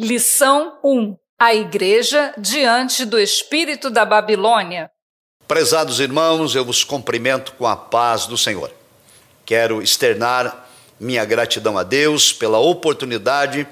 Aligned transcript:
Lição 0.00 0.78
1: 0.84 1.16
A 1.36 1.52
Igreja 1.56 2.32
diante 2.38 3.04
do 3.04 3.18
Espírito 3.18 3.90
da 3.90 4.04
Babilônia. 4.04 4.88
Prezados 5.48 5.98
irmãos, 5.98 6.54
eu 6.54 6.64
vos 6.64 6.84
cumprimento 6.84 7.52
com 7.54 7.66
a 7.66 7.74
paz 7.74 8.24
do 8.24 8.38
Senhor. 8.38 8.70
Quero 9.44 9.82
externar 9.82 10.70
minha 11.00 11.24
gratidão 11.24 11.76
a 11.76 11.82
Deus 11.82 12.32
pela 12.32 12.60
oportunidade 12.60 13.66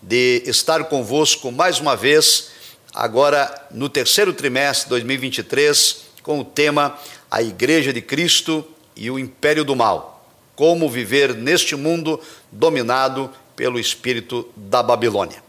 de 0.00 0.44
estar 0.46 0.84
convosco 0.84 1.50
mais 1.50 1.80
uma 1.80 1.96
vez, 1.96 2.52
agora 2.94 3.52
no 3.72 3.88
terceiro 3.88 4.32
trimestre 4.32 4.84
de 4.84 4.90
2023, 4.90 6.04
com 6.22 6.38
o 6.38 6.44
tema 6.44 6.96
A 7.28 7.42
Igreja 7.42 7.92
de 7.92 8.00
Cristo 8.00 8.64
e 8.94 9.10
o 9.10 9.18
Império 9.18 9.64
do 9.64 9.74
Mal. 9.74 10.24
Como 10.54 10.88
viver 10.88 11.34
neste 11.34 11.74
mundo 11.74 12.20
dominado 12.52 13.28
pelo 13.56 13.80
espírito 13.80 14.48
da 14.54 14.80
Babilônia. 14.80 15.42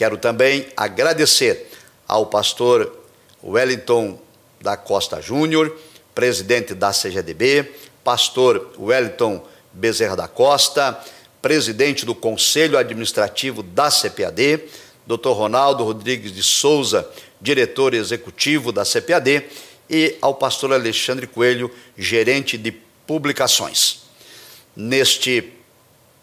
Quero 0.00 0.16
também 0.16 0.66
agradecer 0.78 1.68
ao 2.08 2.24
pastor 2.24 2.90
Wellington 3.44 4.18
da 4.58 4.74
Costa 4.74 5.20
Júnior, 5.20 5.76
presidente 6.14 6.72
da 6.72 6.90
CGDB, 6.90 7.70
pastor 8.02 8.72
Wellington 8.78 9.46
Bezerra 9.70 10.16
da 10.16 10.26
Costa, 10.26 10.98
presidente 11.42 12.06
do 12.06 12.14
Conselho 12.14 12.78
Administrativo 12.78 13.62
da 13.62 13.90
CPAD, 13.90 14.62
Dr. 15.06 15.32
Ronaldo 15.32 15.84
Rodrigues 15.84 16.32
de 16.32 16.42
Souza, 16.42 17.06
diretor 17.38 17.92
executivo 17.92 18.72
da 18.72 18.86
CPAD, 18.86 19.44
e 19.90 20.16
ao 20.22 20.34
pastor 20.34 20.72
Alexandre 20.72 21.26
Coelho, 21.26 21.70
gerente 21.98 22.56
de 22.56 22.72
publicações. 23.06 24.04
Neste 24.74 25.52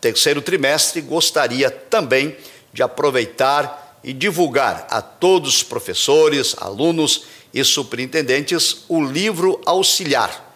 terceiro 0.02 0.42
trimestre, 0.42 1.00
gostaria 1.00 1.70
também 1.70 2.30
de 2.30 2.57
aproveitar 2.84 4.00
e 4.04 4.14
divulgar 4.14 4.88
a 4.90 5.02
todos 5.02 5.58
os 5.58 5.64
professores, 5.64 6.56
alunos 6.60 7.26
e 7.54 7.64
superintendentes 7.64 8.86
o 8.88 9.04
livro 9.04 9.62
auxiliar, 9.66 10.56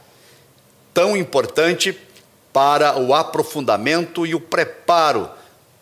tão 0.94 1.18
importante 1.18 1.98
para 2.54 3.00
o 3.00 3.14
aprofundamento 3.14 4.26
e 4.26 4.36
o 4.36 4.40
preparo 4.40 5.30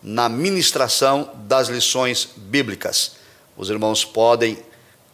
na 0.02 0.28
ministração 0.28 1.30
das 1.34 1.68
lições 1.68 2.28
bíblicas. 2.36 3.12
Os 3.56 3.68
irmãos 3.68 4.04
podem 4.04 4.58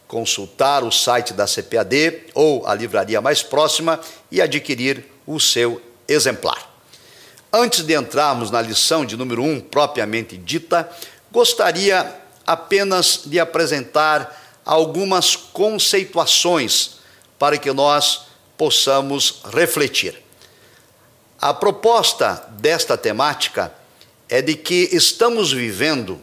consultar 0.07 0.83
o 0.83 0.91
site 0.91 1.33
da 1.33 1.45
CPAD 1.45 2.27
ou 2.33 2.65
a 2.65 2.73
livraria 2.73 3.19
mais 3.19 3.43
próxima 3.43 3.99
e 4.31 4.41
adquirir 4.41 5.05
o 5.25 5.39
seu 5.39 5.81
exemplar. 6.07 6.77
Antes 7.51 7.83
de 7.83 7.93
entrarmos 7.93 8.51
na 8.51 8.61
lição 8.61 9.05
de 9.05 9.17
número 9.17 9.41
1 9.41 9.51
um, 9.51 9.59
propriamente 9.59 10.37
dita, 10.37 10.89
gostaria 11.31 12.15
apenas 12.45 13.21
de 13.25 13.39
apresentar 13.39 14.61
algumas 14.65 15.35
conceituações 15.35 16.97
para 17.37 17.57
que 17.57 17.71
nós 17.71 18.27
possamos 18.57 19.41
refletir. 19.53 20.21
A 21.39 21.53
proposta 21.53 22.47
desta 22.51 22.97
temática 22.97 23.73
é 24.27 24.41
de 24.41 24.55
que 24.55 24.89
estamos 24.91 25.51
vivendo 25.51 26.19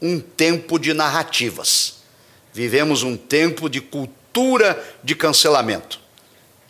um 0.00 0.18
tempo 0.18 0.78
de 0.78 0.94
narrativas. 0.94 1.96
Vivemos 2.52 3.02
um 3.02 3.16
tempo 3.16 3.68
de 3.68 3.80
cultura 3.80 4.82
de 5.04 5.14
cancelamento 5.14 6.05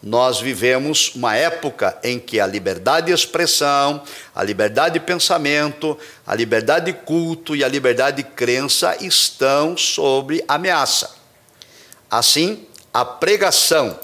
nós 0.07 0.39
vivemos 0.39 1.17
uma 1.17 1.35
época 1.35 1.99
em 2.01 2.21
que 2.21 2.39
a 2.39 2.47
liberdade 2.47 3.09
de 3.09 3.12
expressão, 3.12 4.01
a 4.33 4.41
liberdade 4.41 5.01
de 5.01 5.05
pensamento, 5.05 5.98
a 6.25 6.33
liberdade 6.33 6.93
de 6.93 6.98
culto 6.98 7.57
e 7.57 7.65
a 7.65 7.69
liberdade 7.69 8.19
de 8.19 8.23
crença 8.23 8.97
estão 9.01 9.77
sob 9.77 10.45
ameaça. 10.47 11.11
Assim, 12.09 12.69
a 12.95 13.05
pregação 13.05 13.98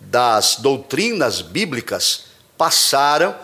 das 0.00 0.56
doutrinas 0.56 1.42
bíblicas 1.42 2.28
passaram 2.56 3.36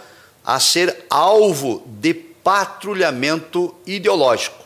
a 0.43 0.59
ser 0.59 1.05
alvo 1.11 1.83
de 1.87 2.15
patrulhamento 2.15 3.77
ideológico. 3.87 4.65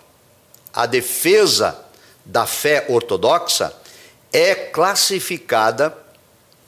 A 0.73 0.87
defesa 0.87 1.77
da 2.25 2.47
fé 2.47 2.87
ortodoxa 2.89 3.75
é 4.33 4.55
classificada 4.55 6.07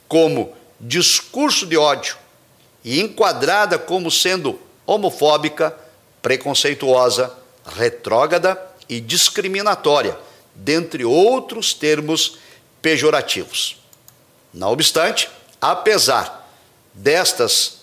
como 0.09 0.58
discurso 0.81 1.67
de 1.67 1.77
ódio 1.77 2.17
e 2.85 3.01
enquadrada 3.01 3.79
como 3.79 4.11
sendo 4.11 4.59
homofóbica, 4.87 5.77
preconceituosa, 6.23 7.33
retrógrada 7.77 8.61
e 8.89 9.01
discriminatória, 9.01 10.19
dentre 10.55 11.05
outros 11.05 11.75
termos 11.75 12.39
pejorativos. 12.81 13.77
Não 14.53 14.73
obstante, 14.73 15.29
apesar 15.61 16.49
destas 16.95 17.79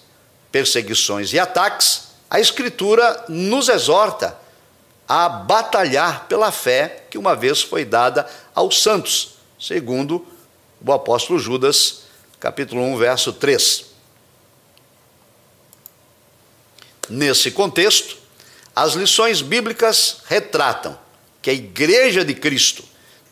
perseguições 0.51 1.31
e 1.33 1.39
ataques, 1.39 2.07
a 2.29 2.39
Escritura 2.39 3.25
nos 3.29 3.69
exorta 3.69 4.37
a 5.07 5.29
batalhar 5.29 6.25
pela 6.27 6.51
fé 6.51 7.03
que 7.09 7.17
uma 7.17 7.35
vez 7.35 7.61
foi 7.61 7.85
dada 7.85 8.27
aos 8.53 8.81
santos, 8.81 9.35
segundo 9.59 10.25
o 10.83 10.91
apóstolo 10.91 11.37
Judas 11.37 12.04
capítulo 12.45 12.83
1, 12.83 12.97
verso 12.97 13.33
3. 13.33 13.85
Nesse 17.09 17.49
contexto, 17.49 18.17
as 18.75 18.93
lições 18.93 19.41
bíblicas 19.41 20.17
retratam 20.27 20.95
que 21.41 21.49
a 21.49 21.53
Igreja 21.53 22.23
de 22.23 22.35
Cristo 22.35 22.83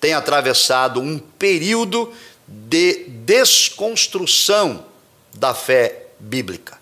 tem 0.02 0.16
atravessado 0.16 1.00
um 1.00 1.20
período 1.20 2.12
de 2.48 3.04
desconstrução 3.24 4.84
da 5.32 5.54
fé 5.54 6.08
bíblica. 6.20 6.80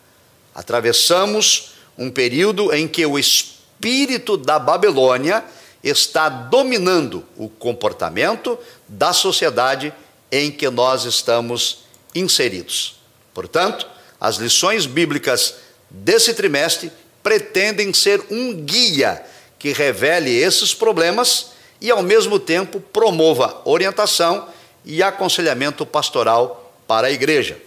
Atravessamos 0.56 1.74
um 1.98 2.10
período 2.10 2.74
em 2.74 2.88
que 2.88 3.06
o 3.06 3.20
espírito 3.20 4.38
da 4.38 4.58
Babilônia 4.58 5.44
está 5.84 6.30
dominando 6.30 7.26
o 7.36 7.50
comportamento 7.50 8.58
da 8.88 9.12
sociedade 9.12 9.94
em 10.32 10.50
que 10.50 10.70
nós 10.70 11.04
estamos 11.04 11.91
inseridos. 12.14 13.00
Portanto, 13.34 13.88
as 14.20 14.36
lições 14.36 14.86
bíblicas 14.86 15.56
desse 15.90 16.34
trimestre 16.34 16.92
pretendem 17.24 17.94
ser 17.94 18.24
um 18.30 18.54
guia 18.54 19.24
que 19.58 19.72
revele 19.72 20.32
esses 20.32 20.74
problemas 20.74 21.52
e, 21.80 21.92
ao 21.92 22.02
mesmo 22.02 22.40
tempo, 22.40 22.80
promova 22.80 23.62
orientação 23.66 24.48
e 24.84 25.04
aconselhamento 25.04 25.86
pastoral 25.86 26.74
para 26.88 27.08
a 27.08 27.12
igreja. 27.12 27.58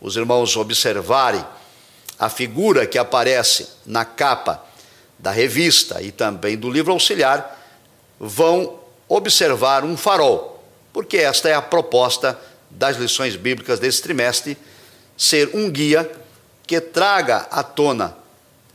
Os 0.00 0.16
irmãos 0.16 0.56
observarem 0.56 1.44
a 2.18 2.28
figura 2.28 2.86
que 2.86 2.98
aparece 2.98 3.68
na 3.84 4.04
capa 4.04 4.64
da 5.18 5.30
revista 5.30 6.02
e 6.02 6.10
também 6.10 6.56
do 6.56 6.70
livro 6.70 6.92
auxiliar, 6.92 7.58
vão 8.18 8.78
observar 9.08 9.84
um 9.84 9.96
farol, 9.96 10.62
porque 10.92 11.18
esta 11.18 11.48
é 11.48 11.54
a 11.54 11.62
proposta 11.62 12.38
das 12.76 12.96
lições 12.96 13.36
bíblicas 13.36 13.78
desse 13.78 14.02
trimestre 14.02 14.56
ser 15.16 15.50
um 15.54 15.70
guia 15.70 16.10
que 16.66 16.80
traga 16.80 17.38
à 17.50 17.62
tona 17.62 18.16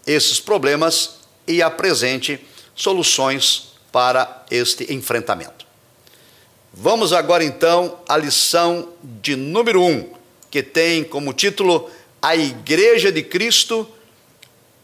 esses 0.06 0.40
problemas 0.40 1.18
e 1.48 1.62
apresente 1.62 2.40
soluções 2.76 3.74
para 3.92 4.46
este 4.50 4.92
enfrentamento. 4.92 5.66
Vamos 6.74 7.14
agora 7.14 7.44
então 7.44 8.00
à 8.08 8.18
lição 8.18 8.90
de 9.04 9.36
número 9.36 9.84
1, 9.84 9.88
um, 9.88 10.14
que 10.50 10.64
tem 10.64 11.04
como 11.04 11.34
título 11.34 11.90
A 12.22 12.36
Igreja 12.36 13.12
de 13.12 13.22
Cristo 13.22 13.88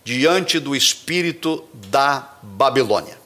diante 0.04 0.60
do 0.60 0.76
espírito 0.76 1.68
da 1.74 2.38
Babilônia. 2.44 3.18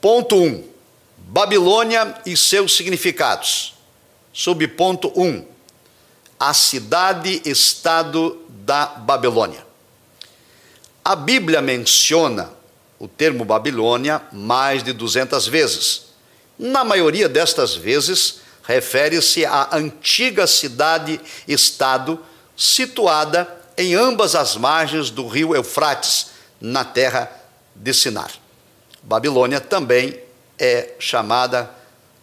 Ponto 0.00 0.34
1. 0.34 0.46
Um, 0.46 0.71
Babilônia 1.28 2.14
e 2.26 2.36
seus 2.36 2.76
significados. 2.76 3.74
Subponto 4.32 5.12
1. 5.16 5.46
A 6.38 6.52
cidade-estado 6.52 8.42
da 8.48 8.86
Babilônia. 8.86 9.64
A 11.04 11.16
Bíblia 11.16 11.60
menciona 11.60 12.50
o 12.98 13.08
termo 13.08 13.44
Babilônia 13.44 14.22
mais 14.32 14.82
de 14.82 14.92
200 14.92 15.46
vezes. 15.46 16.02
Na 16.58 16.84
maioria 16.84 17.28
destas 17.28 17.74
vezes, 17.74 18.40
refere-se 18.62 19.44
à 19.44 19.68
antiga 19.72 20.46
cidade-estado 20.46 22.20
situada 22.56 23.48
em 23.76 23.94
ambas 23.94 24.34
as 24.34 24.56
margens 24.56 25.10
do 25.10 25.26
rio 25.26 25.54
Eufrates, 25.54 26.30
na 26.60 26.84
terra 26.84 27.28
de 27.74 27.92
Sinar. 27.92 28.30
Babilônia 29.02 29.60
também 29.60 30.16
é 30.62 30.94
chamada 30.96 31.68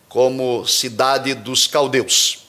como 0.07 0.65
cidade 0.65 1.33
dos 1.33 1.67
caldeus. 1.67 2.45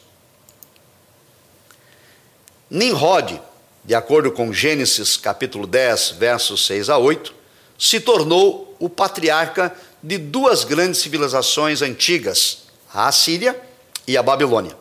Nimrod, 2.71 3.43
de 3.85 3.93
acordo 3.97 4.31
com 4.31 4.53
Gênesis 4.53 5.17
capítulo 5.17 5.67
10, 5.67 6.11
versos 6.11 6.65
6 6.67 6.91
a 6.91 6.97
8, 6.97 7.35
se 7.77 7.99
tornou 7.99 8.77
o 8.79 8.89
patriarca 8.89 9.75
de 10.01 10.17
duas 10.17 10.63
grandes 10.63 11.01
civilizações 11.01 11.83
antigas, 11.83 12.59
a 12.95 13.09
Assíria 13.09 13.61
e 14.07 14.17
a 14.17 14.23
Babilônia. 14.23 14.77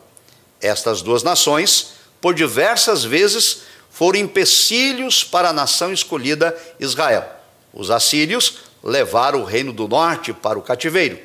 Estas 0.60 1.02
duas 1.02 1.24
nações, 1.24 1.94
por 2.20 2.34
diversas 2.34 3.02
vezes, 3.02 3.62
foram 3.90 4.20
empecilhos 4.20 5.24
para 5.24 5.48
a 5.48 5.52
nação 5.52 5.92
escolhida 5.92 6.56
Israel. 6.78 7.28
Os 7.74 7.90
assírios 7.90 8.69
levaram 8.82 9.42
o 9.42 9.44
reino 9.44 9.72
do 9.72 9.86
norte 9.86 10.32
para 10.32 10.58
o 10.58 10.62
cativeiro, 10.62 11.18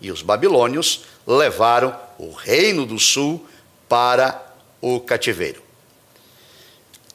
e 0.00 0.10
os 0.10 0.22
babilônios 0.22 1.04
levaram 1.26 1.96
o 2.18 2.32
reino 2.32 2.84
do 2.86 2.98
sul 2.98 3.46
para 3.88 4.40
o 4.80 4.98
cativeiro. 5.00 5.62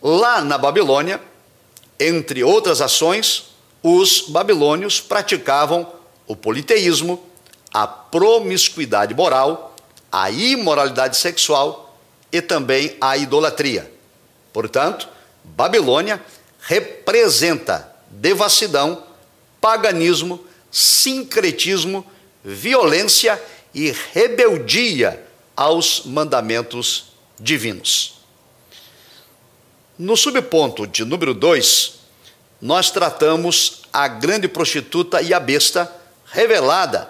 Lá 0.01 0.41
na 0.41 0.57
Babilônia, 0.57 1.19
entre 1.99 2.43
outras 2.43 2.81
ações, 2.81 3.47
os 3.81 4.21
babilônios 4.21 5.01
praticavam 5.01 5.91
o 6.27 6.35
politeísmo, 6.35 7.23
a 7.73 7.87
promiscuidade 7.87 9.13
moral, 9.13 9.75
a 10.11 10.29
imoralidade 10.29 11.17
sexual 11.17 11.97
e 12.31 12.41
também 12.41 12.95
a 13.01 13.17
idolatria. 13.17 13.91
Portanto, 14.53 15.07
Babilônia 15.43 16.21
representa 16.61 17.93
devassidão, 18.09 19.03
paganismo, 19.59 20.43
sincretismo, 20.71 22.05
violência 22.43 23.41
e 23.73 23.93
rebeldia 24.13 25.23
aos 25.55 26.03
mandamentos 26.05 27.13
divinos. 27.39 28.21
No 29.97 30.15
subponto 30.15 30.85
de 30.85 31.03
número 31.03 31.33
2, 31.33 31.95
nós 32.61 32.91
tratamos 32.91 33.81
a 33.91 34.07
grande 34.07 34.47
prostituta 34.47 35.21
e 35.21 35.33
a 35.33 35.39
besta 35.39 35.91
revelada 36.25 37.09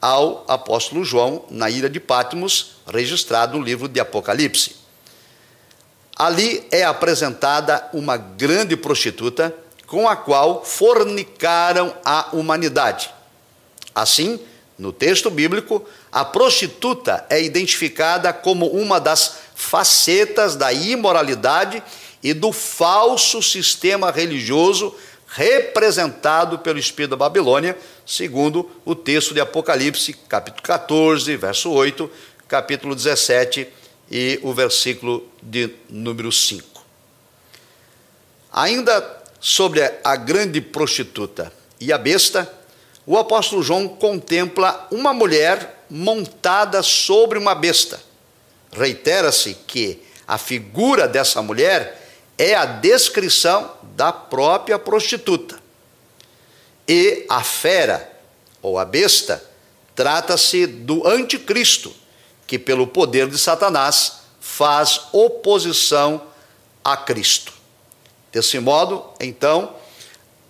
ao 0.00 0.44
apóstolo 0.48 1.04
João 1.04 1.44
na 1.50 1.70
ilha 1.70 1.88
de 1.88 1.98
Patmos, 1.98 2.72
registrado 2.86 3.58
no 3.58 3.64
livro 3.64 3.88
de 3.88 4.00
Apocalipse. 4.00 4.76
Ali 6.16 6.66
é 6.70 6.84
apresentada 6.84 7.88
uma 7.92 8.16
grande 8.16 8.76
prostituta 8.76 9.54
com 9.86 10.08
a 10.08 10.16
qual 10.16 10.64
fornicaram 10.64 11.94
a 12.04 12.28
humanidade. 12.32 13.10
Assim, 13.94 14.40
no 14.78 14.92
texto 14.92 15.30
bíblico, 15.30 15.86
a 16.10 16.24
prostituta 16.24 17.24
é 17.30 17.40
identificada 17.40 18.32
como 18.32 18.66
uma 18.66 18.98
das 18.98 19.36
facetas 19.54 20.56
da 20.56 20.72
imoralidade 20.72 21.82
e 22.22 22.32
do 22.32 22.52
falso 22.52 23.42
sistema 23.42 24.10
religioso 24.10 24.94
representado 25.28 26.58
pelo 26.60 26.78
espírito 26.78 27.10
da 27.10 27.16
Babilônia, 27.16 27.76
segundo 28.06 28.70
o 28.84 28.94
texto 28.94 29.34
de 29.34 29.40
Apocalipse, 29.40 30.12
capítulo 30.28 30.62
14, 30.62 31.36
verso 31.36 31.70
8, 31.70 32.10
capítulo 32.48 32.94
17 32.94 33.68
e 34.10 34.38
o 34.42 34.52
versículo 34.52 35.28
de 35.42 35.70
número 35.88 36.30
5. 36.30 36.84
Ainda 38.52 39.23
sobre 39.44 39.82
a 40.02 40.16
grande 40.16 40.58
prostituta 40.58 41.52
e 41.78 41.92
a 41.92 41.98
besta, 41.98 42.50
o 43.04 43.18
apóstolo 43.18 43.62
João 43.62 43.86
contempla 43.86 44.88
uma 44.90 45.12
mulher 45.12 45.84
montada 45.90 46.82
sobre 46.82 47.38
uma 47.38 47.54
besta. 47.54 48.00
Reitera-se 48.72 49.52
que 49.66 50.02
a 50.26 50.38
figura 50.38 51.06
dessa 51.06 51.42
mulher 51.42 52.08
é 52.38 52.54
a 52.54 52.64
descrição 52.64 53.70
da 53.82 54.10
própria 54.10 54.78
prostituta. 54.78 55.60
E 56.88 57.26
a 57.28 57.44
fera, 57.44 58.10
ou 58.62 58.78
a 58.78 58.84
besta, 58.86 59.44
trata-se 59.94 60.66
do 60.66 61.06
anticristo, 61.06 61.94
que 62.46 62.58
pelo 62.58 62.86
poder 62.86 63.28
de 63.28 63.38
Satanás 63.38 64.20
faz 64.40 65.02
oposição 65.12 66.22
a 66.82 66.96
Cristo. 66.96 67.53
Desse 68.34 68.58
modo, 68.58 69.08
então, 69.20 69.76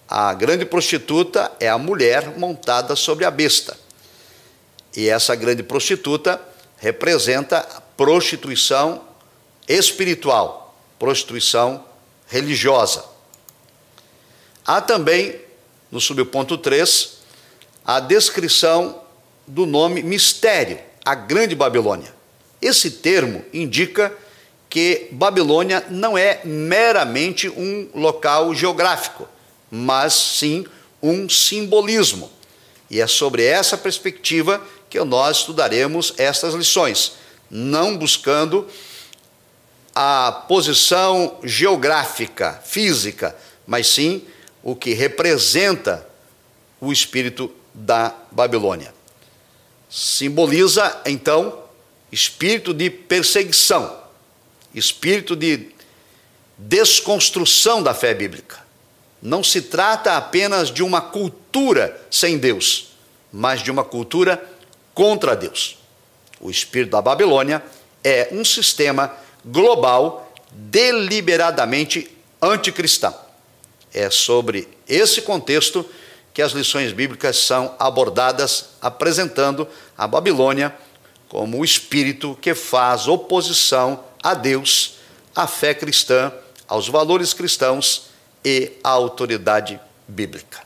a 0.08 0.32
grande 0.32 0.64
prostituta 0.64 1.52
é 1.60 1.68
a 1.68 1.76
mulher 1.76 2.38
montada 2.38 2.96
sobre 2.96 3.26
a 3.26 3.30
besta. 3.30 3.76
E 4.96 5.08
essa 5.08 5.34
grande 5.34 5.62
prostituta 5.62 6.40
representa 6.78 7.58
a 7.58 7.82
prostituição 7.82 9.04
espiritual 9.68 10.64
prostituição 10.98 11.84
religiosa. 12.26 13.04
Há 14.64 14.80
também, 14.80 15.38
no 15.90 16.00
subponto 16.00 16.56
3, 16.56 17.18
a 17.84 18.00
descrição 18.00 19.02
do 19.46 19.66
nome 19.66 20.02
mistério, 20.02 20.78
a 21.04 21.14
Grande 21.14 21.54
Babilônia. 21.54 22.14
Esse 22.62 22.90
termo 22.90 23.44
indica 23.52 24.10
que 24.74 25.06
Babilônia 25.12 25.86
não 25.88 26.18
é 26.18 26.40
meramente 26.44 27.48
um 27.48 27.88
local 27.94 28.52
geográfico, 28.52 29.28
mas 29.70 30.12
sim 30.14 30.66
um 31.00 31.28
simbolismo. 31.28 32.28
E 32.90 33.00
é 33.00 33.06
sobre 33.06 33.44
essa 33.44 33.78
perspectiva 33.78 34.60
que 34.90 34.98
nós 35.04 35.36
estudaremos 35.36 36.12
estas 36.18 36.54
lições, 36.54 37.12
não 37.48 37.96
buscando 37.96 38.66
a 39.94 40.44
posição 40.48 41.38
geográfica, 41.44 42.60
física, 42.64 43.36
mas 43.64 43.86
sim 43.86 44.24
o 44.60 44.74
que 44.74 44.92
representa 44.92 46.04
o 46.80 46.92
espírito 46.92 47.48
da 47.72 48.12
Babilônia. 48.32 48.92
Simboliza, 49.88 51.00
então, 51.06 51.62
espírito 52.10 52.74
de 52.74 52.90
perseguição, 52.90 54.02
espírito 54.74 55.36
de 55.36 55.68
desconstrução 56.58 57.82
da 57.82 57.94
fé 57.94 58.14
bíblica. 58.14 58.58
Não 59.22 59.42
se 59.42 59.62
trata 59.62 60.16
apenas 60.16 60.70
de 60.70 60.82
uma 60.82 61.00
cultura 61.00 62.00
sem 62.10 62.36
Deus, 62.36 62.88
mas 63.32 63.62
de 63.62 63.70
uma 63.70 63.84
cultura 63.84 64.42
contra 64.92 65.34
Deus. 65.34 65.78
O 66.40 66.50
espírito 66.50 66.90
da 66.90 67.00
Babilônia 67.00 67.62
é 68.02 68.28
um 68.32 68.44
sistema 68.44 69.14
global 69.44 70.32
deliberadamente 70.52 72.10
anticristão. 72.40 73.14
É 73.92 74.10
sobre 74.10 74.68
esse 74.88 75.22
contexto 75.22 75.88
que 76.34 76.42
as 76.42 76.52
lições 76.52 76.92
bíblicas 76.92 77.36
são 77.38 77.74
abordadas, 77.78 78.70
apresentando 78.82 79.66
a 79.96 80.06
Babilônia 80.06 80.74
como 81.28 81.58
o 81.58 81.64
espírito 81.64 82.36
que 82.40 82.54
faz 82.54 83.08
oposição 83.08 84.04
a 84.24 84.32
Deus, 84.32 84.94
à 85.36 85.46
fé 85.46 85.74
cristã, 85.74 86.32
aos 86.66 86.88
valores 86.88 87.34
cristãos 87.34 88.06
e 88.42 88.72
à 88.82 88.88
autoridade 88.88 89.78
bíblica. 90.08 90.62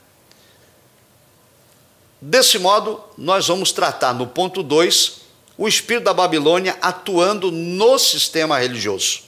Desse 2.21 2.57
modo, 2.57 3.03
nós 3.17 3.47
vamos 3.47 3.73
tratar 3.73 4.13
no 4.13 4.25
ponto 4.25 4.63
2 4.63 5.19
o 5.57 5.67
espírito 5.67 6.05
da 6.05 6.13
Babilônia 6.13 6.77
atuando 6.81 7.51
no 7.51 7.99
sistema 7.99 8.57
religioso. 8.57 9.23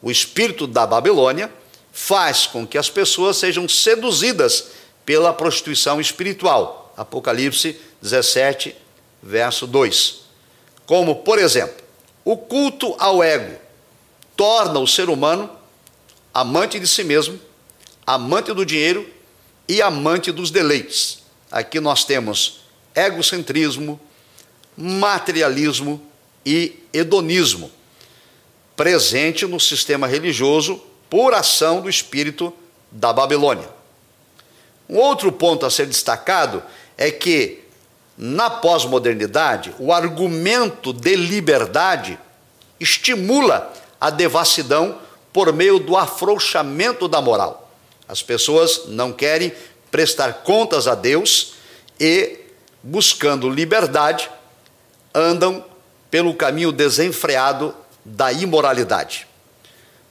O 0.00 0.08
espírito 0.08 0.68
da 0.68 0.86
Babilônia 0.86 1.52
faz 1.92 2.46
com 2.46 2.64
que 2.64 2.78
as 2.78 2.88
pessoas 2.88 3.36
sejam 3.36 3.68
seduzidas 3.68 4.68
pela 5.04 5.32
prostituição 5.32 6.00
espiritual. 6.00 6.94
Apocalipse 6.96 7.80
17, 8.00 8.74
verso 9.20 9.66
2. 9.66 10.22
Como, 10.86 11.16
por 11.16 11.38
exemplo, 11.38 11.81
o 12.24 12.36
culto 12.36 12.94
ao 12.98 13.22
ego 13.22 13.58
torna 14.36 14.78
o 14.78 14.86
ser 14.86 15.08
humano 15.08 15.50
amante 16.32 16.78
de 16.78 16.88
si 16.88 17.04
mesmo, 17.04 17.38
amante 18.06 18.52
do 18.52 18.64
dinheiro 18.64 19.08
e 19.68 19.82
amante 19.82 20.32
dos 20.32 20.50
deleites. 20.50 21.22
Aqui 21.50 21.80
nós 21.80 22.04
temos 22.04 22.60
egocentrismo, 22.94 24.00
materialismo 24.76 26.00
e 26.44 26.80
hedonismo, 26.92 27.70
presente 28.76 29.46
no 29.46 29.60
sistema 29.60 30.06
religioso 30.06 30.82
por 31.10 31.34
ação 31.34 31.80
do 31.80 31.90
espírito 31.90 32.52
da 32.90 33.12
Babilônia. 33.12 33.68
Um 34.88 34.96
outro 34.96 35.30
ponto 35.30 35.64
a 35.64 35.70
ser 35.70 35.86
destacado 35.86 36.62
é 36.96 37.10
que, 37.10 37.61
na 38.24 38.48
pós-modernidade, 38.48 39.74
o 39.80 39.92
argumento 39.92 40.92
de 40.92 41.16
liberdade 41.16 42.16
estimula 42.78 43.72
a 44.00 44.10
devassidão 44.10 44.96
por 45.32 45.52
meio 45.52 45.80
do 45.80 45.96
afrouxamento 45.96 47.08
da 47.08 47.20
moral. 47.20 47.68
As 48.06 48.22
pessoas 48.22 48.82
não 48.86 49.12
querem 49.12 49.52
prestar 49.90 50.34
contas 50.44 50.86
a 50.86 50.94
Deus 50.94 51.54
e, 51.98 52.38
buscando 52.80 53.50
liberdade, 53.50 54.30
andam 55.12 55.64
pelo 56.08 56.32
caminho 56.32 56.70
desenfreado 56.70 57.74
da 58.04 58.32
imoralidade. 58.32 59.26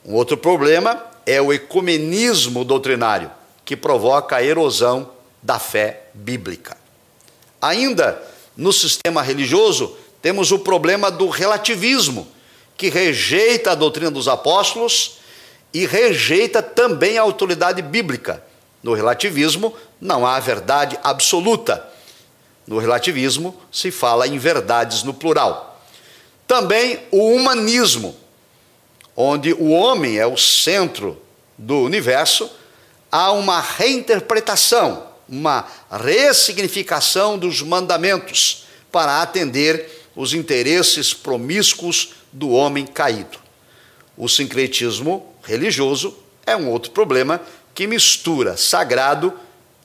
Um 0.04 0.12
outro 0.12 0.36
problema 0.36 1.02
é 1.24 1.40
o 1.40 1.50
ecumenismo 1.50 2.62
doutrinário, 2.62 3.30
que 3.64 3.74
provoca 3.74 4.36
a 4.36 4.42
erosão 4.42 5.08
da 5.42 5.58
fé 5.58 6.08
bíblica. 6.12 6.81
Ainda 7.62 8.20
no 8.56 8.72
sistema 8.72 9.22
religioso, 9.22 9.96
temos 10.20 10.50
o 10.50 10.58
problema 10.58 11.10
do 11.10 11.28
relativismo, 11.28 12.26
que 12.76 12.88
rejeita 12.88 13.70
a 13.70 13.76
doutrina 13.76 14.10
dos 14.10 14.26
apóstolos 14.26 15.18
e 15.72 15.86
rejeita 15.86 16.60
também 16.60 17.16
a 17.16 17.22
autoridade 17.22 17.80
bíblica. 17.80 18.42
No 18.82 18.94
relativismo, 18.94 19.74
não 20.00 20.26
há 20.26 20.40
verdade 20.40 20.98
absoluta. 21.04 21.88
No 22.66 22.78
relativismo, 22.78 23.56
se 23.70 23.92
fala 23.92 24.26
em 24.26 24.38
verdades 24.38 25.04
no 25.04 25.14
plural. 25.14 25.80
Também 26.46 27.00
o 27.10 27.32
humanismo, 27.32 28.16
onde 29.16 29.52
o 29.52 29.70
homem 29.70 30.18
é 30.18 30.26
o 30.26 30.36
centro 30.36 31.20
do 31.56 31.78
universo, 31.78 32.50
há 33.10 33.30
uma 33.30 33.60
reinterpretação, 33.60 35.11
uma 35.32 35.66
ressignificação 35.90 37.38
dos 37.38 37.62
mandamentos 37.62 38.66
para 38.92 39.22
atender 39.22 40.06
os 40.14 40.34
interesses 40.34 41.14
promíscuos 41.14 42.10
do 42.30 42.50
homem 42.50 42.84
caído. 42.84 43.38
O 44.14 44.28
sincretismo 44.28 45.34
religioso 45.42 46.14
é 46.44 46.54
um 46.54 46.68
outro 46.68 46.90
problema 46.90 47.40
que 47.74 47.86
mistura 47.86 48.58
sagrado 48.58 49.32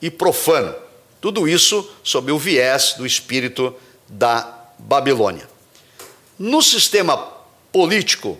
e 0.02 0.10
profano. 0.10 0.74
Tudo 1.18 1.48
isso 1.48 1.90
sob 2.04 2.30
o 2.30 2.38
viés 2.38 2.94
do 2.98 3.06
espírito 3.06 3.74
da 4.06 4.66
Babilônia. 4.78 5.48
No 6.38 6.60
sistema 6.60 7.16
político 7.72 8.38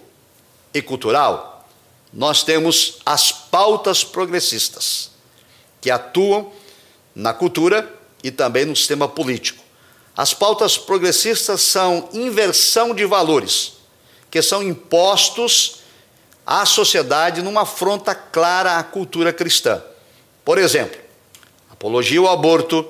e 0.74 0.82
cultural, 0.82 1.66
nós 2.12 2.42
temos 2.42 2.98
as 3.04 3.32
pautas 3.32 4.04
progressistas, 4.04 5.10
que 5.80 5.90
atuam 5.90 6.52
na 7.14 7.32
cultura 7.32 7.92
e 8.22 8.30
também 8.30 8.64
no 8.64 8.76
sistema 8.76 9.08
político. 9.08 9.62
As 10.16 10.34
pautas 10.34 10.76
progressistas 10.76 11.60
são 11.60 12.08
inversão 12.12 12.94
de 12.94 13.04
valores, 13.04 13.74
que 14.30 14.42
são 14.42 14.62
impostos 14.62 15.82
à 16.44 16.66
sociedade 16.66 17.42
numa 17.42 17.62
afronta 17.62 18.14
clara 18.14 18.78
à 18.78 18.82
cultura 18.82 19.32
cristã. 19.32 19.82
Por 20.44 20.58
exemplo, 20.58 20.98
apologia 21.70 22.18
ao 22.18 22.28
aborto, 22.28 22.84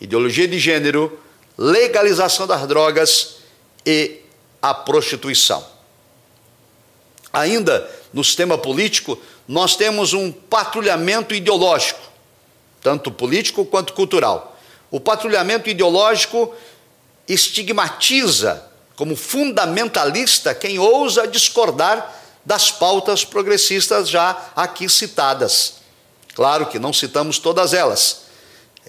ideologia 0.00 0.46
de 0.46 0.58
gênero, 0.58 1.18
legalização 1.56 2.46
das 2.46 2.66
drogas 2.66 3.36
e 3.86 4.20
a 4.60 4.74
prostituição. 4.74 5.64
Ainda 7.32 7.88
no 8.12 8.22
sistema 8.24 8.58
político, 8.58 9.18
nós 9.46 9.76
temos 9.76 10.12
um 10.12 10.30
patrulhamento 10.30 11.34
ideológico, 11.34 12.00
tanto 12.82 13.10
político 13.10 13.64
quanto 13.64 13.92
cultural. 13.92 14.56
O 14.90 14.98
patrulhamento 15.00 15.68
ideológico 15.68 16.54
estigmatiza 17.26 18.64
como 18.96 19.14
fundamentalista 19.14 20.54
quem 20.54 20.78
ousa 20.78 21.26
discordar 21.26 22.16
das 22.44 22.70
pautas 22.70 23.24
progressistas 23.24 24.08
já 24.08 24.50
aqui 24.56 24.88
citadas. 24.88 25.74
Claro 26.34 26.66
que 26.66 26.78
não 26.78 26.92
citamos 26.92 27.38
todas 27.38 27.74
elas, 27.74 28.28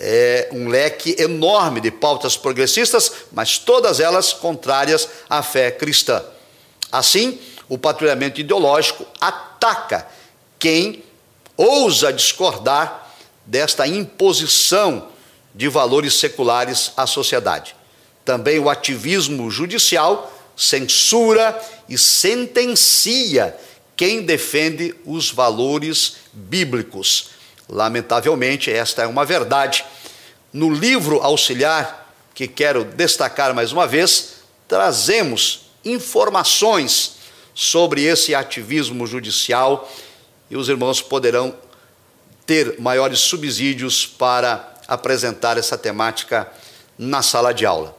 é 0.02 0.48
um 0.54 0.70
leque 0.70 1.16
enorme 1.20 1.82
de 1.82 1.92
pautas 1.92 2.38
progressistas, 2.38 3.12
mas 3.34 3.58
todas 3.58 4.00
elas 4.00 4.32
contrárias 4.32 5.10
à 5.30 5.44
fé 5.44 5.72
cristã. 5.72 6.24
Assim, 6.90 7.38
o 7.68 7.78
patrulhamento 7.78 8.40
ideológico 8.40 9.06
ataca 9.20 10.08
quem 10.58 11.04
ousa 11.58 12.14
discordar 12.14 13.09
desta 13.50 13.86
imposição 13.86 15.10
de 15.54 15.68
valores 15.68 16.14
seculares 16.14 16.94
à 16.96 17.06
sociedade. 17.06 17.76
Também 18.24 18.60
o 18.60 18.70
ativismo 18.70 19.52
judicial 19.52 20.34
censura 20.56 21.60
e 21.88 21.98
sentencia 21.98 23.56
quem 23.98 24.22
defende 24.22 24.96
os 25.06 25.32
valores 25.32 26.18
bíblicos 26.32 27.32
Lamentavelmente, 27.70 28.72
esta 28.72 29.04
é 29.04 29.08
uma 29.08 29.24
verdade. 29.24 29.86
No 30.52 30.74
livro 30.74 31.22
auxiliar, 31.22 32.12
que 32.34 32.48
quero 32.48 32.84
destacar 32.84 33.54
mais 33.54 33.72
uma 33.72 33.86
vez, 33.86 34.38
trazemos 34.68 35.68
informações 35.86 37.18
sobre 37.54 38.04
esse 38.04 38.34
ativismo 38.34 39.06
judicial 39.06 39.88
e 40.50 40.58
os 40.58 40.68
irmãos 40.68 41.00
poderão 41.00 41.54
ter 42.50 42.80
maiores 42.80 43.20
subsídios 43.20 44.08
para 44.08 44.74
apresentar 44.88 45.56
essa 45.56 45.78
temática 45.78 46.52
na 46.98 47.22
sala 47.22 47.54
de 47.54 47.64
aula. 47.64 47.96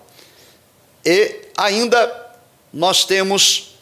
E 1.07 1.43
ainda 1.57 2.33
nós 2.73 3.05
temos 3.05 3.77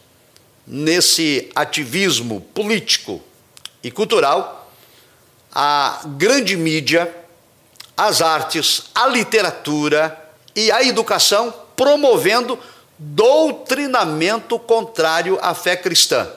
nesse 0.67 1.51
ativismo 1.55 2.43
político 2.53 3.23
e 3.83 3.91
cultural 3.91 4.71
a 5.51 6.03
grande 6.19 6.55
mídia, 6.55 7.17
as 7.97 8.21
artes, 8.21 8.91
a 8.95 9.07
literatura 9.07 10.23
e 10.55 10.71
a 10.71 10.83
educação 10.83 11.51
promovendo 11.75 12.59
doutrinamento 12.99 14.59
contrário 14.59 15.39
à 15.41 15.55
fé 15.55 15.79
cristã. 15.79 16.31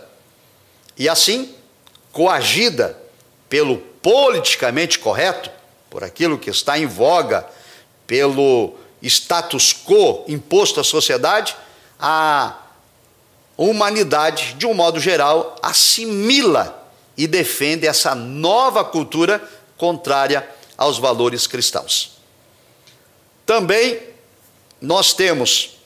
E 0.98 1.10
assim, 1.10 1.54
coagida 2.14 2.98
pelo 3.50 3.91
politicamente 4.02 5.00
correto, 5.00 5.50
por 5.90 6.04
aquilo 6.04 6.38
que 6.38 6.50
está 6.50 6.78
em 6.78 6.86
voga, 6.86 7.48
pelo 8.08 8.76
status 9.02 9.74
quo 9.74 10.24
imposto 10.28 10.80
à 10.80 10.84
sociedade, 10.84 11.56
a 12.00 12.58
humanidade, 13.58 14.54
de 14.54 14.66
um 14.66 14.74
modo 14.74 15.00
geral, 15.00 15.56
assimila 15.62 16.90
e 17.18 17.28
defende 17.28 17.86
essa 17.86 18.16
nova 18.16 18.84
cultura 18.84 19.42
contrária 19.78 20.48
aos 20.78 20.98
valores 20.98 21.46
cristãos. 21.46 22.18
Também 23.46 24.02
nós 24.80 25.14
temos 25.14 25.78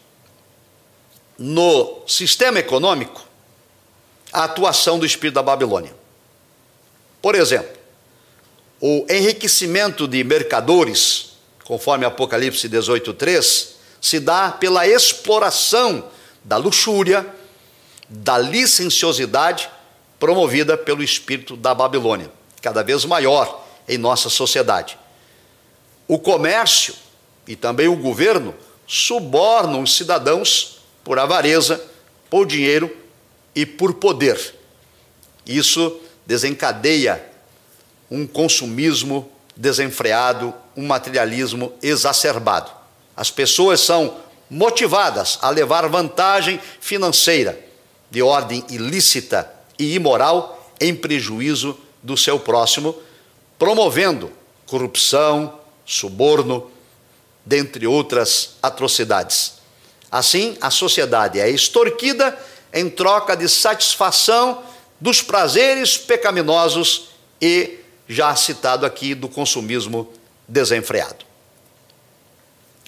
no 1.38 2.02
sistema 2.08 2.60
econômico 2.60 3.26
a 4.32 4.46
atuação 4.46 4.98
do 5.00 5.06
espírito 5.06 5.36
da 5.36 5.44
Babilônia. 5.44 5.94
Por 7.22 7.36
exemplo, 7.36 7.76
o 8.80 9.06
enriquecimento 9.10 10.08
de 10.08 10.24
mercadores, 10.24 11.34
conforme 11.64 12.06
Apocalipse 12.06 12.68
18:3, 12.68 13.76
se 14.02 14.20
dá 14.20 14.52
pela 14.52 14.88
exploração 14.88 16.10
da 16.44 16.58
luxúria, 16.58 17.26
da 18.08 18.38
licenciosidade 18.38 19.70
promovida 20.20 20.78
pelo 20.78 21.04
espírito 21.04 21.56
da 21.58 21.74
Babilônia, 21.74 22.32
cada 22.62 22.84
vez 22.84 23.04
maior 23.06 23.66
em 23.88 23.98
nossa 23.98 24.30
sociedade. 24.30 24.98
O 26.08 26.20
comércio 26.20 26.94
e 27.48 27.56
também 27.56 27.88
o 27.88 27.96
governo 27.96 28.54
subornam 28.88 29.82
os 29.82 29.96
cidadãos 29.96 30.80
por 31.04 31.18
avareza, 31.18 31.84
por 32.30 32.46
dinheiro 32.46 32.96
e 33.56 33.66
por 33.66 33.96
poder. 33.96 34.56
Isso 35.46 36.00
desencadeia 36.26 37.35
um 38.10 38.26
consumismo 38.28 39.30
desenfreado, 39.56 40.54
um 40.76 40.86
materialismo 40.86 41.74
exacerbado. 41.82 42.72
As 43.16 43.32
pessoas 43.32 43.80
são 43.80 44.18
motivadas 44.50 45.40
a 45.42 45.50
levar 45.50 45.88
vantagem 45.88 46.60
financeira 46.80 47.60
de 48.12 48.22
ordem 48.22 48.64
ilícita 48.70 49.52
e 49.80 49.96
imoral 49.96 50.72
em 50.80 50.94
prejuízo 50.94 51.78
do 52.04 52.16
seu 52.16 52.40
próximo, 52.40 52.96
promovendo 53.58 54.32
corrupção, 54.66 55.60
suborno, 55.86 56.70
dentre 57.46 57.86
outras 57.86 58.56
atrocidades. 58.62 59.54
Assim, 60.12 60.58
a 60.62 60.70
sociedade 60.70 61.40
é 61.40 61.50
extorquida 61.50 62.38
em 62.74 62.90
troca 62.90 63.36
de 63.36 63.48
satisfação 63.48 64.64
dos 65.00 65.22
prazeres 65.22 65.98
pecaminosos 65.98 67.10
e, 67.42 67.80
já 68.08 68.36
citado 68.36 68.86
aqui, 68.86 69.16
do 69.16 69.28
consumismo 69.28 70.12
desenfreado. 70.48 71.26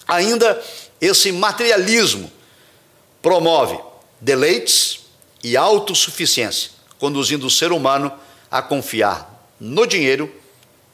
Ainda, 0.06 0.62
esse 1.00 1.32
materialismo 1.32 2.30
promove 3.20 3.78
deleites 4.20 5.00
e 5.42 5.56
autossuficiência 5.56 6.78
conduzindo 6.98 7.46
o 7.46 7.50
ser 7.50 7.72
humano 7.72 8.12
a 8.50 8.60
confiar 8.60 9.50
no 9.58 9.86
dinheiro 9.86 10.32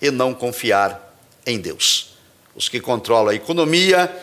e 0.01 0.11
não 0.11 0.35
confiar 0.35 1.17
em 1.47 1.59
Deus. 1.59 2.15
Os 2.55 2.69
que 2.69 2.81
controlam 2.81 3.31
a 3.31 3.35
economia 3.35 4.15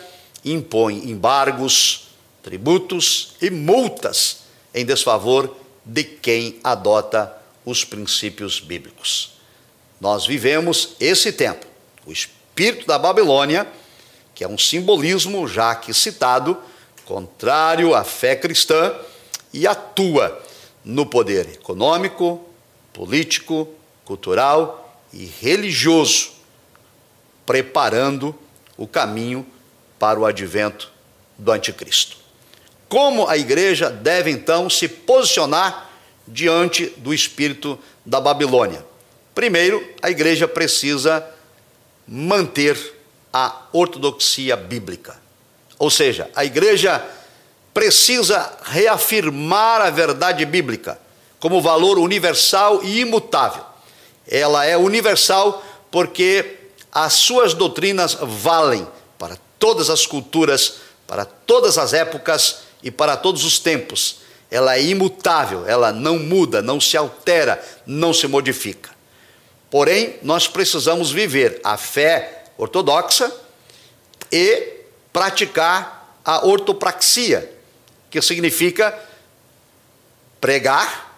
impõem 0.44 1.10
embargos, 1.10 2.08
tributos 2.42 3.34
e 3.40 3.50
multas 3.50 4.38
em 4.74 4.84
desfavor 4.84 5.56
de 5.84 6.04
quem 6.04 6.58
adota 6.62 7.36
os 7.64 7.84
princípios 7.84 8.60
bíblicos. 8.60 9.32
Nós 10.02 10.26
vivemos 10.26 10.96
esse 10.98 11.30
tempo. 11.30 11.64
O 12.04 12.10
espírito 12.10 12.88
da 12.88 12.98
Babilônia, 12.98 13.68
que 14.34 14.42
é 14.42 14.48
um 14.48 14.58
simbolismo 14.58 15.46
já 15.46 15.70
aqui 15.70 15.94
citado, 15.94 16.58
contrário 17.04 17.94
à 17.94 18.02
fé 18.02 18.34
cristã 18.34 18.92
e 19.52 19.64
atua 19.64 20.42
no 20.84 21.06
poder 21.06 21.50
econômico, 21.50 22.44
político, 22.92 23.68
cultural 24.04 25.00
e 25.12 25.24
religioso, 25.40 26.32
preparando 27.46 28.36
o 28.76 28.88
caminho 28.88 29.46
para 30.00 30.18
o 30.18 30.26
advento 30.26 30.90
do 31.38 31.52
anticristo. 31.52 32.16
Como 32.88 33.28
a 33.28 33.36
igreja 33.36 33.88
deve 33.88 34.32
então 34.32 34.68
se 34.68 34.88
posicionar 34.88 35.92
diante 36.26 36.86
do 36.96 37.14
espírito 37.14 37.78
da 38.04 38.20
Babilônia? 38.20 38.90
Primeiro, 39.34 39.86
a 40.02 40.10
igreja 40.10 40.46
precisa 40.46 41.26
manter 42.06 42.78
a 43.32 43.62
ortodoxia 43.72 44.56
bíblica. 44.56 45.16
Ou 45.78 45.90
seja, 45.90 46.30
a 46.34 46.44
igreja 46.44 47.04
precisa 47.72 48.52
reafirmar 48.62 49.80
a 49.80 49.90
verdade 49.90 50.44
bíblica 50.44 50.98
como 51.40 51.60
valor 51.60 51.98
universal 51.98 52.84
e 52.84 53.00
imutável. 53.00 53.64
Ela 54.28 54.64
é 54.64 54.76
universal 54.76 55.64
porque 55.90 56.58
as 56.92 57.14
suas 57.14 57.54
doutrinas 57.54 58.16
valem 58.20 58.86
para 59.18 59.36
todas 59.58 59.90
as 59.90 60.06
culturas, 60.06 60.74
para 61.06 61.24
todas 61.24 61.78
as 61.78 61.92
épocas 61.92 62.58
e 62.82 62.90
para 62.90 63.16
todos 63.16 63.44
os 63.44 63.58
tempos. 63.58 64.18
Ela 64.50 64.76
é 64.76 64.82
imutável, 64.82 65.66
ela 65.66 65.92
não 65.92 66.18
muda, 66.18 66.60
não 66.60 66.78
se 66.78 66.96
altera, 66.96 67.60
não 67.86 68.12
se 68.12 68.28
modifica. 68.28 68.91
Porém, 69.72 70.18
nós 70.22 70.46
precisamos 70.46 71.10
viver 71.10 71.58
a 71.64 71.78
fé 71.78 72.44
ortodoxa 72.58 73.32
e 74.30 74.80
praticar 75.10 76.14
a 76.22 76.46
ortopraxia, 76.46 77.50
que 78.10 78.20
significa 78.20 78.94
pregar 80.38 81.16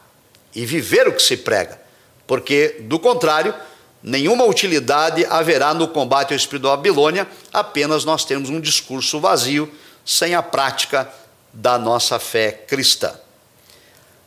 e 0.55 0.65
viver 0.65 1.09
o 1.09 1.13
que 1.13 1.21
se 1.21 1.37
prega, 1.37 1.81
porque, 2.29 2.77
do 2.83 3.01
contrário, 3.01 3.53
nenhuma 4.01 4.45
utilidade 4.45 5.27
haverá 5.27 5.75
no 5.75 5.89
combate 5.89 6.33
ao 6.33 6.37
espírito 6.37 6.63
da 6.63 6.77
Babilônia, 6.77 7.27
apenas 7.53 8.05
nós 8.05 8.25
temos 8.25 8.51
um 8.51 8.61
discurso 8.61 9.19
vazio, 9.19 9.69
sem 10.07 10.33
a 10.33 10.43
prática 10.45 11.13
da 11.53 11.77
nossa 11.77 12.21
fé 12.21 12.53
cristã. 12.53 13.19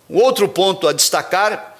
O 0.10 0.20
outro 0.20 0.50
ponto 0.50 0.86
a 0.86 0.92
destacar, 0.92 1.77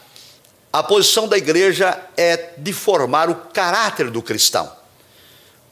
a 0.77 0.84
posição 0.84 1.27
da 1.27 1.36
igreja 1.36 2.00
é 2.15 2.51
de 2.55 2.72
formar 2.72 3.31
o 3.31 3.36
caráter 3.36 4.12
do 4.12 4.22
cristão. 4.22 4.72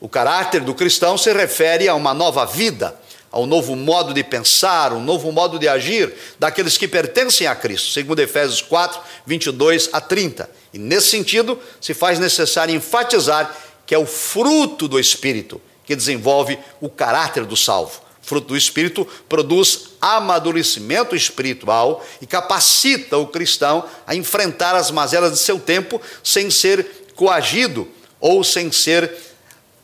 O 0.01 0.09
caráter 0.09 0.61
do 0.61 0.73
cristão 0.73 1.15
se 1.15 1.31
refere 1.31 1.87
a 1.87 1.93
uma 1.93 2.11
nova 2.11 2.43
vida, 2.43 2.99
a 3.31 3.39
um 3.39 3.45
novo 3.45 3.75
modo 3.75 4.15
de 4.15 4.23
pensar, 4.23 4.93
um 4.93 4.99
novo 4.99 5.31
modo 5.31 5.59
de 5.59 5.67
agir 5.67 6.11
daqueles 6.39 6.75
que 6.75 6.87
pertencem 6.87 7.45
a 7.45 7.53
Cristo, 7.53 7.91
segundo 7.91 8.19
Efésios 8.19 8.63
4, 8.63 8.99
22 9.27 9.91
a 9.93 10.01
30. 10.01 10.49
E 10.73 10.79
nesse 10.79 11.09
sentido, 11.09 11.59
se 11.79 11.93
faz 11.93 12.17
necessário 12.17 12.73
enfatizar 12.73 13.55
que 13.85 13.93
é 13.93 13.99
o 13.99 14.07
fruto 14.07 14.87
do 14.87 14.99
Espírito 14.99 15.61
que 15.85 15.95
desenvolve 15.95 16.57
o 16.81 16.89
caráter 16.89 17.45
do 17.45 17.55
salvo. 17.55 18.01
Fruto 18.25 18.47
do 18.47 18.57
Espírito 18.57 19.07
produz 19.29 19.91
amadurecimento 20.01 21.15
espiritual 21.15 22.03
e 22.19 22.25
capacita 22.25 23.17
o 23.17 23.27
cristão 23.27 23.85
a 24.07 24.15
enfrentar 24.15 24.75
as 24.75 24.89
mazelas 24.89 25.33
de 25.33 25.37
seu 25.37 25.59
tempo 25.59 26.01
sem 26.23 26.49
ser 26.49 27.05
coagido 27.15 27.87
ou 28.19 28.43
sem 28.43 28.71
ser 28.71 29.13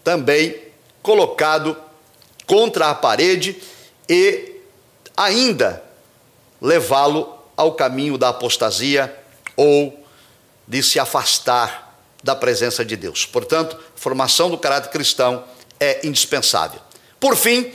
também 0.04 0.56
colocado 1.04 1.78
contra 2.48 2.90
a 2.90 2.96
parede 2.96 3.62
e 4.10 4.56
ainda 5.16 5.84
levá-lo 6.60 7.38
ao 7.56 7.74
caminho 7.74 8.18
da 8.18 8.30
apostasia 8.30 9.16
ou 9.56 10.04
de 10.68 10.82
se 10.82 11.00
afastar 11.00 11.96
da 12.24 12.36
presença 12.36 12.84
de 12.84 12.96
Deus. 12.96 13.24
Portanto, 13.24 13.77
a 13.77 14.00
formação 14.00 14.50
do 14.50 14.58
caráter 14.58 14.90
cristão 14.90 15.44
é 15.80 16.06
indispensável. 16.06 16.80
Por 17.20 17.36
fim, 17.36 17.72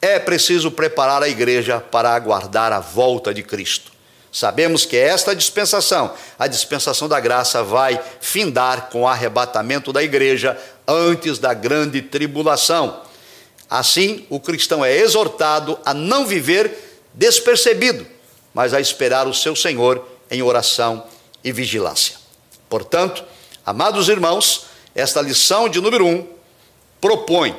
é 0.00 0.18
preciso 0.18 0.70
preparar 0.70 1.22
a 1.22 1.28
igreja 1.28 1.80
para 1.80 2.14
aguardar 2.14 2.72
a 2.72 2.80
volta 2.80 3.34
de 3.34 3.42
Cristo. 3.42 3.92
Sabemos 4.30 4.84
que 4.84 4.96
esta 4.96 5.34
dispensação, 5.34 6.14
a 6.38 6.46
dispensação 6.46 7.08
da 7.08 7.18
graça, 7.18 7.62
vai 7.62 8.00
findar 8.20 8.88
com 8.90 9.02
o 9.02 9.08
arrebatamento 9.08 9.92
da 9.92 10.02
igreja 10.02 10.56
antes 10.86 11.38
da 11.38 11.54
grande 11.54 12.02
tribulação. 12.02 13.02
Assim, 13.68 14.26
o 14.30 14.38
cristão 14.38 14.84
é 14.84 14.96
exortado 14.96 15.78
a 15.84 15.92
não 15.92 16.26
viver 16.26 17.00
despercebido, 17.12 18.06
mas 18.54 18.72
a 18.72 18.80
esperar 18.80 19.26
o 19.26 19.34
seu 19.34 19.56
Senhor 19.56 20.06
em 20.30 20.42
oração 20.42 21.04
e 21.42 21.50
vigilância. 21.50 22.16
Portanto, 22.68 23.24
amados 23.64 24.08
irmãos, 24.08 24.66
esta 24.94 25.20
lição 25.20 25.68
de 25.68 25.80
número 25.80 26.06
um 26.06 26.26
propõe 27.00 27.56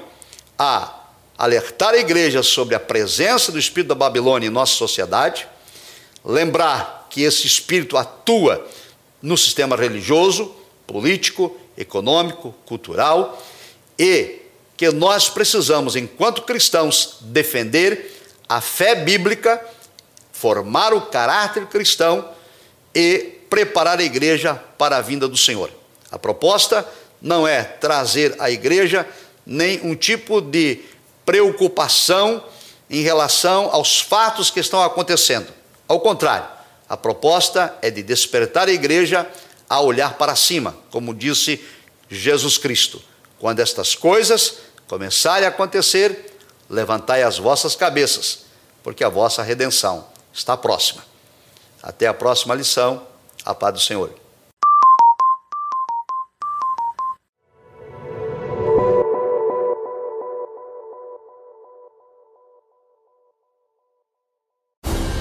a 0.57 0.98
alertar 1.39 1.93
a 1.93 1.97
igreja 1.97 2.43
sobre 2.43 2.75
a 2.75 2.79
presença 2.81 3.49
do 3.49 3.57
espírito 3.57 3.87
da 3.87 3.95
Babilônia 3.95 4.47
em 4.47 4.51
nossa 4.51 4.73
sociedade, 4.73 5.47
lembrar 6.23 7.07
que 7.09 7.21
esse 7.21 7.47
espírito 7.47 7.95
atua 7.95 8.67
no 9.21 9.37
sistema 9.37 9.77
religioso, 9.77 10.53
político, 10.85 11.55
econômico, 11.77 12.53
cultural 12.65 13.41
e 13.97 14.41
que 14.75 14.91
nós 14.91 15.29
precisamos, 15.29 15.95
enquanto 15.95 16.41
cristãos, 16.41 17.19
defender 17.21 18.11
a 18.47 18.59
fé 18.59 18.93
bíblica, 18.95 19.65
formar 20.33 20.93
o 20.93 21.03
caráter 21.03 21.67
cristão 21.67 22.31
e 22.93 23.39
preparar 23.49 23.97
a 23.97 24.03
igreja 24.03 24.55
para 24.77 24.97
a 24.97 25.01
vinda 25.01 25.25
do 25.25 25.37
Senhor. 25.37 25.71
A 26.11 26.19
proposta 26.19 26.85
não 27.21 27.47
é 27.47 27.63
trazer 27.63 28.35
à 28.39 28.51
igreja 28.51 29.07
nem 29.45 29.79
um 29.81 29.95
tipo 29.95 30.41
de 30.41 30.83
preocupação 31.29 32.43
em 32.89 33.03
relação 33.03 33.69
aos 33.71 34.01
fatos 34.01 34.49
que 34.49 34.59
estão 34.59 34.81
acontecendo. 34.81 35.53
Ao 35.87 35.99
contrário, 35.99 36.47
a 36.89 36.97
proposta 36.97 37.77
é 37.83 37.91
de 37.91 38.01
despertar 38.01 38.67
a 38.67 38.71
igreja 38.71 39.29
a 39.69 39.79
olhar 39.79 40.15
para 40.15 40.35
cima, 40.35 40.75
como 40.89 41.13
disse 41.13 41.63
Jesus 42.09 42.57
Cristo. 42.57 42.99
Quando 43.37 43.59
estas 43.59 43.93
coisas 43.93 44.55
começarem 44.87 45.45
a 45.45 45.49
acontecer, 45.49 46.35
levantai 46.67 47.21
as 47.21 47.37
vossas 47.37 47.75
cabeças, 47.75 48.45
porque 48.81 49.03
a 49.03 49.09
vossa 49.09 49.43
redenção 49.43 50.07
está 50.33 50.57
próxima. 50.57 51.05
Até 51.83 52.07
a 52.07 52.13
próxima 52.13 52.55
lição. 52.55 53.07
A 53.45 53.53
paz 53.53 53.73
do 53.75 53.79
Senhor. 53.79 54.11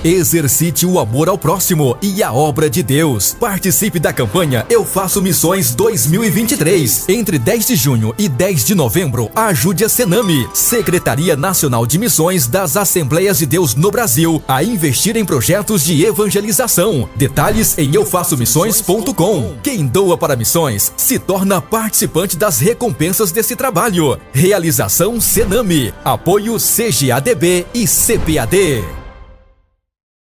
Exercite 0.05 0.87
o 0.87 1.01
amor 1.01 1.29
ao 1.29 1.37
próximo 1.37 1.97
e 2.01 2.23
a 2.23 2.33
obra 2.33 2.71
de 2.71 2.85
Deus. 2.85 3.35
Participe 3.39 3.99
da 3.99 4.13
campanha 4.13 4.65
Eu 4.71 4.85
Faço 4.85 5.21
Missões 5.21 5.75
2023. 5.75 7.09
Entre 7.09 7.37
10 7.37 7.67
de 7.67 7.75
junho 7.75 8.15
e 8.17 8.29
10 8.29 8.65
de 8.65 8.75
novembro, 8.77 9.29
ajude 9.35 9.85
a 9.85 9.89
Sename, 9.89 10.49
Secretaria 10.55 11.35
Nacional 11.35 11.85
de 11.85 11.99
Missões 11.99 12.47
das 12.47 12.77
Assembleias 12.77 13.39
de 13.39 13.47
Deus 13.47 13.75
no 13.75 13.91
Brasil, 13.91 14.41
a 14.47 14.63
investir 14.63 15.17
em 15.17 15.25
projetos 15.25 15.85
de 15.85 16.05
evangelização. 16.05 17.09
Detalhes 17.17 17.77
em 17.77 17.93
eufaçomissões.com. 17.93 19.57
Quem 19.65 19.85
doa 19.85 20.17
para 20.17 20.37
missões 20.37 20.93
se 20.97 21.19
torna 21.19 21.61
participante 21.61 22.37
das 22.37 22.61
recompensas 22.61 23.33
desse 23.33 23.57
trabalho. 23.57 24.17
Realização 24.33 25.21
Sename. 25.21 25.93
Apoio 26.05 26.57
CGADB 26.57 27.67
e 27.75 27.85
CPAD. 27.85 28.98